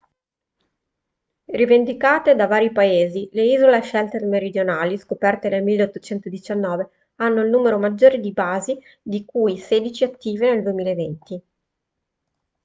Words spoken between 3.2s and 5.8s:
le isole shetland meridionali scoperte nel